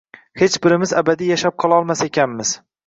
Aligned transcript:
Hech 0.43 0.55
birimiz 0.63 0.95
abadiy 1.03 1.31
yashab 1.33 1.61
qololmas 1.67 2.05
ekanmiz. 2.11 2.61